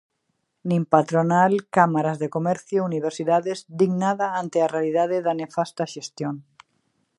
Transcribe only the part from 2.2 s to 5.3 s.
de comercio, universidades, din nada ante a realidade